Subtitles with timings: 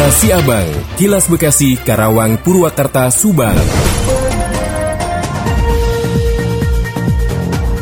[0.00, 3.89] Kilas Siabang, Kilas Bekasi, Karawang, Purwakarta, Subang.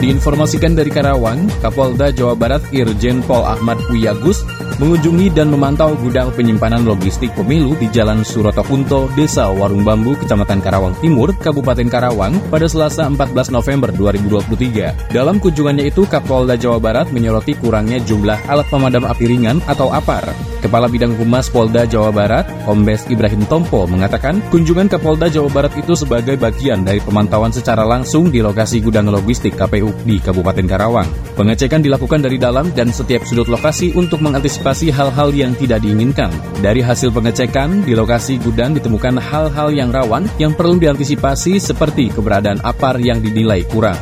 [0.00, 4.40] Diinformasikan dari Karawang, Kapolda Jawa Barat Irjen Pol Ahmad Wiyagus
[4.80, 10.64] mengunjungi dan memantau gudang penyimpanan logistik pemilu di Jalan Suroto Kunto, Desa Warung Bambu, Kecamatan
[10.64, 15.12] Karawang Timur, Kabupaten Karawang pada Selasa 14 November 2023.
[15.12, 20.32] Dalam kunjungannya itu, Kapolda Jawa Barat menyoroti kurangnya jumlah alat pemadam api ringan atau APAR.
[20.64, 25.72] Kepala Bidang Humas Polda Jawa Barat, Kombes Ibrahim Tompo, mengatakan kunjungan ke Polda Jawa Barat
[25.76, 31.08] itu sebagai bagian dari pemantauan secara langsung di lokasi gudang logistik KPU di Kabupaten Karawang.
[31.38, 36.28] Pengecekan dilakukan dari dalam dan setiap sudut lokasi untuk mengantisipasi hal-hal yang tidak diinginkan.
[36.60, 42.60] Dari hasil pengecekan, di lokasi gudang ditemukan hal-hal yang rawan yang perlu diantisipasi seperti keberadaan
[42.60, 43.98] apar yang dinilai kurang.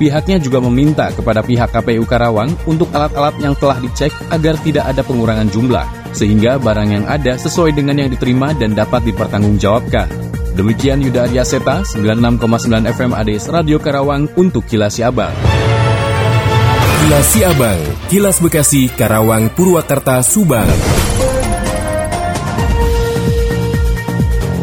[0.00, 5.04] Pihaknya juga meminta kepada pihak KPU Karawang untuk alat-alat yang telah dicek agar tidak ada
[5.04, 5.84] pengurangan jumlah,
[6.16, 10.29] sehingga barang yang ada sesuai dengan yang diterima dan dapat dipertanggungjawabkan.
[10.54, 15.32] Demikian Yuda Arya Seta, 96,9 FM ADS Radio Karawang untuk Kilas Siabang.
[17.00, 20.66] Kilas Siabang, Kilas Bekasi, Karawang, Purwakarta, Subang.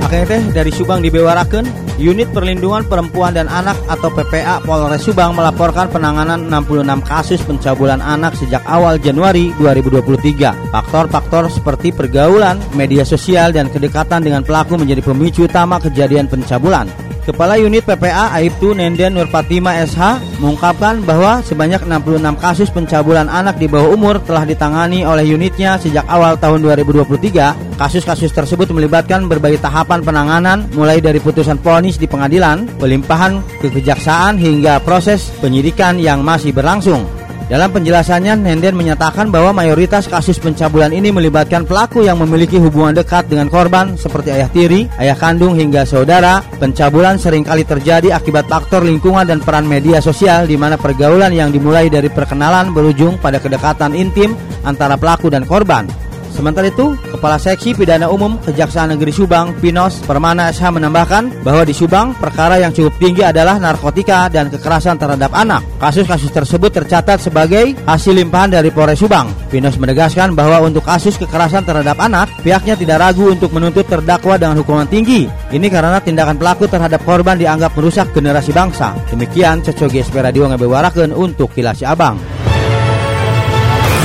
[0.03, 5.89] Akhirnya teh dari Subang dibewarakan, Unit Perlindungan Perempuan dan Anak atau PPA Polres Subang melaporkan
[5.89, 10.69] penanganan 66 kasus pencabulan anak sejak awal Januari 2023.
[10.69, 17.06] Faktor-faktor seperti pergaulan, media sosial, dan kedekatan dengan pelaku menjadi pemicu utama kejadian pencabulan.
[17.27, 23.67] Kepala Unit PPA Aibtu Nenden Nurpatima SH mengungkapkan bahwa sebanyak 66 kasus pencabulan anak di
[23.67, 27.75] bawah umur telah ditangani oleh unitnya sejak awal tahun 2023.
[27.75, 34.39] Kasus-kasus tersebut melibatkan berbagai tahapan penanganan mulai dari putusan ponis di pengadilan, pelimpahan ke kejaksaan
[34.39, 37.16] hingga proses penyidikan yang masih berlangsung.
[37.47, 43.31] Dalam penjelasannya, Nenden menyatakan bahwa mayoritas kasus pencabulan ini melibatkan pelaku yang memiliki hubungan dekat
[43.31, 46.43] dengan korban seperti ayah tiri, ayah kandung hingga saudara.
[46.59, 51.47] Pencabulan sering kali terjadi akibat faktor lingkungan dan peran media sosial di mana pergaulan yang
[51.47, 54.35] dimulai dari perkenalan berujung pada kedekatan intim
[54.67, 55.87] antara pelaku dan korban.
[56.33, 61.73] Sementara itu, Kepala Seksi Pidana Umum Kejaksaan Negeri Subang, Pinos Permana SH menambahkan bahwa di
[61.73, 65.65] Subang perkara yang cukup tinggi adalah narkotika dan kekerasan terhadap anak.
[65.77, 69.29] Kasus-kasus tersebut tercatat sebagai hasil limpahan dari Polres Subang.
[69.47, 74.59] Pinos menegaskan bahwa untuk kasus kekerasan terhadap anak, pihaknya tidak ragu untuk menuntut terdakwa dengan
[74.59, 75.29] hukuman tinggi.
[75.53, 78.93] Ini karena tindakan pelaku terhadap korban dianggap merusak generasi bangsa.
[79.09, 82.19] Demikian Coco GSP Radio ngabewarakeun untuk Kilasi Abang.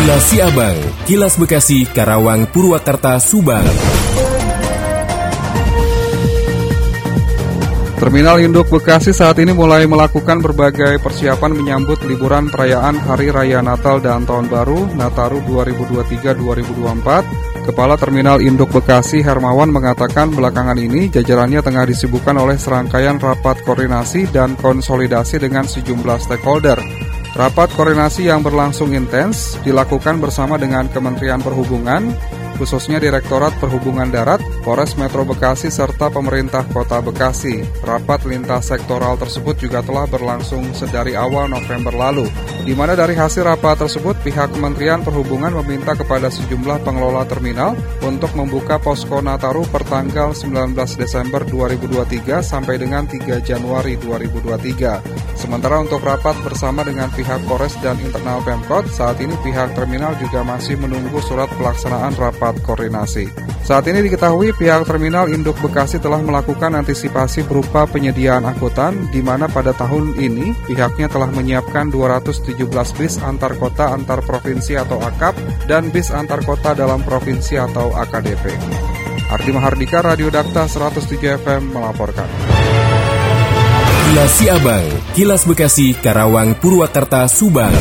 [0.02, 3.66] Kilas Siabang, Kilas Bekasi, Karawang, Purwakarta, Subang.
[7.98, 13.98] Terminal Induk Bekasi saat ini mulai melakukan berbagai persiapan menyambut liburan perayaan Hari Raya Natal
[13.98, 17.66] dan Tahun Baru Nataru 2023-2024.
[17.66, 24.30] Kepala Terminal Induk Bekasi Hermawan mengatakan belakangan ini jajarannya tengah disibukkan oleh serangkaian rapat koordinasi
[24.30, 26.78] dan konsolidasi dengan sejumlah stakeholder.
[27.32, 32.12] Rapat koordinasi yang berlangsung intens dilakukan bersama dengan Kementerian Perhubungan,
[32.62, 37.66] khususnya Direktorat Perhubungan Darat, Polres Metro Bekasi, serta pemerintah kota Bekasi.
[37.82, 42.30] Rapat lintas sektoral tersebut juga telah berlangsung sedari awal November lalu,
[42.62, 47.74] di mana dari hasil rapat tersebut pihak Kementerian Perhubungan meminta kepada sejumlah pengelola terminal
[48.06, 55.32] untuk membuka posko Nataru per tanggal 19 Desember 2023 sampai dengan 3 Januari 2023.
[55.34, 60.46] Sementara untuk rapat bersama dengan pihak Polres dan internal Pemkot, saat ini pihak terminal juga
[60.46, 63.30] masih menunggu surat pelaksanaan rapat koordinasi.
[63.64, 69.48] Saat ini diketahui pihak terminal Induk Bekasi telah melakukan antisipasi berupa penyediaan angkutan di mana
[69.48, 72.52] pada tahun ini pihaknya telah menyiapkan 217
[72.98, 78.52] bis antar kota antar provinsi atau AKAP dan bis antar kota dalam provinsi atau AKDP.
[79.32, 82.28] Ardi Mahardika Radio Dakta 107 FM melaporkan.
[84.12, 84.86] Kilas Siabang,
[85.16, 87.72] Kilas Bekasi, Karawang, Purwakarta, Subang.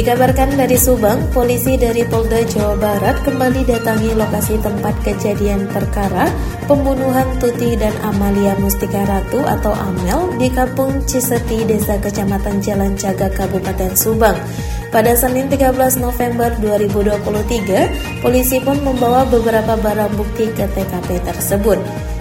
[0.00, 6.32] Dikabarkan dari Subang, polisi dari Polda Jawa Barat kembali datangi lokasi tempat kejadian perkara
[6.64, 13.28] pembunuhan Tuti dan Amalia Mustika Ratu atau Amel di Kampung Ciseti, Desa Kecamatan Jalan Caga,
[13.28, 14.40] Kabupaten Subang.
[14.88, 21.76] Pada Senin 13 November 2023, polisi pun membawa beberapa barang bukti ke TKP tersebut.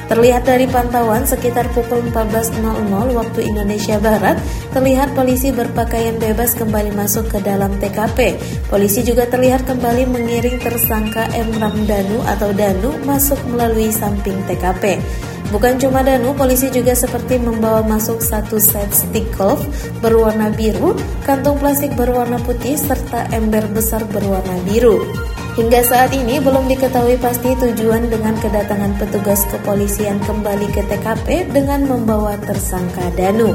[0.10, 2.66] Terlihat dari pantauan sekitar pukul 14.00
[3.14, 4.42] waktu Indonesia Barat,
[4.74, 8.42] terlihat polisi berpakaian bebas kembali masuk ke dalam TKP.
[8.74, 11.54] Polisi juga terlihat kembali mengiring tersangka M.
[11.62, 14.98] Ramdanu atau Danu masuk melalui samping TKP.
[15.54, 19.62] Bukan cuma Danu, polisi juga seperti membawa masuk satu set stick golf
[20.02, 25.06] berwarna biru, kantong plastik berwarna putih, serta ember besar berwarna biru.
[25.60, 31.84] Hingga saat ini belum diketahui pasti tujuan dengan kedatangan petugas kepolisian kembali ke TKP dengan
[31.84, 33.52] membawa tersangka Danu.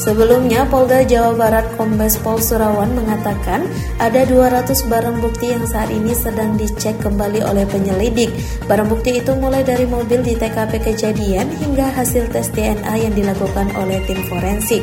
[0.00, 3.68] Sebelumnya, Polda Jawa Barat Kombes Pol Surawan mengatakan
[4.00, 8.32] ada 200 barang bukti yang saat ini sedang dicek kembali oleh penyelidik.
[8.64, 13.68] Barang bukti itu mulai dari mobil di TKP kejadian hingga hasil tes DNA yang dilakukan
[13.76, 14.80] oleh tim forensik.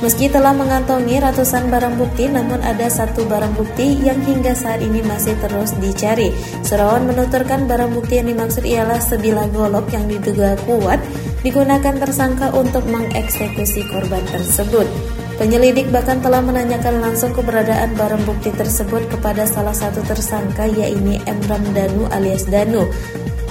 [0.00, 5.04] Meski telah mengantongi ratusan barang bukti, namun ada satu barang bukti yang hingga saat ini
[5.04, 6.32] masih terus dicari.
[6.64, 11.04] Surawan menuturkan barang bukti yang dimaksud ialah sebilah golok yang diduga kuat
[11.44, 14.88] digunakan tersangka untuk mengeksekusi korban tersebut.
[15.36, 21.60] Penyelidik bahkan telah menanyakan langsung keberadaan barang bukti tersebut kepada salah satu tersangka yaitu Emram
[21.76, 22.88] Danu alias Danu.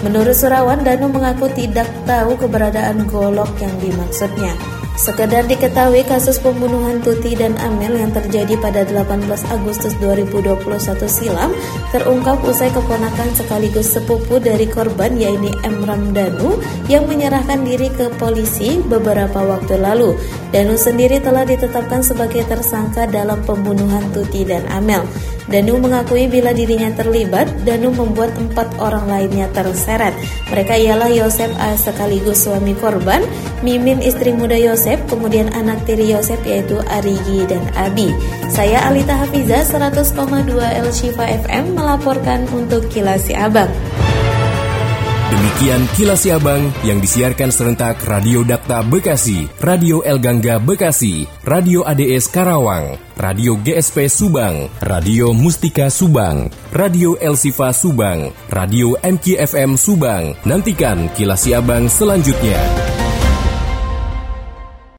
[0.01, 4.78] Menurut Surawan, Danu mengaku tidak tahu keberadaan golok yang dimaksudnya.
[4.99, 10.59] Sekedar diketahui kasus pembunuhan Tuti dan Amel yang terjadi pada 18 Agustus 2021
[11.07, 11.55] silam
[11.95, 16.59] terungkap usai keponakan sekaligus sepupu dari korban yaitu Emram Danu
[16.91, 20.19] yang menyerahkan diri ke polisi beberapa waktu lalu.
[20.51, 25.07] Danu sendiri telah ditetapkan sebagai tersangka dalam pembunuhan Tuti dan Amel.
[25.49, 30.13] Danu mengakui bila dirinya terlibat, Danu membuat empat orang lainnya terseret.
[30.53, 33.25] Mereka ialah Yosef A sekaligus suami korban,
[33.65, 38.13] Mimin istri muda Yosef, kemudian anak tiri Yosef yaitu Arigi dan Abi.
[38.53, 43.73] Saya Alita Hafiza 100,2 El Shifa FM melaporkan untuk Kilasi Abang.
[45.29, 52.33] Demikian kilas Abang yang disiarkan serentak Radio Dakta Bekasi, Radio El Gangga Bekasi, Radio ADS
[52.33, 60.33] Karawang, Radio GSP Subang, Radio Mustika Subang, Radio El Sifa Subang, Radio MKFM Subang.
[60.49, 62.88] Nantikan kilas Abang selanjutnya.